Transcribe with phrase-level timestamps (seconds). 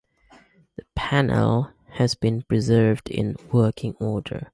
[0.77, 4.49] The panel has been preserved in working order.